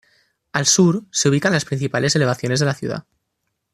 [0.51, 3.05] Al sur se ubican las principales elevaciones de la ciudad.